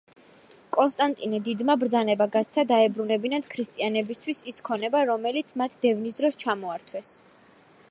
კონსტანტინე 0.77 1.39
დიდმა 1.47 1.75
ბრძანება 1.83 2.27
გასცა, 2.37 2.63
დაებრუნებინათ 2.71 3.47
ქრისტიანებისათვის 3.53 4.43
ის 4.53 4.65
ქონება, 4.71 5.05
რომელიც 5.13 5.55
მათ 5.63 5.79
დევნის 5.87 6.21
დროს 6.23 6.43
ჩამოართვეს. 6.47 7.15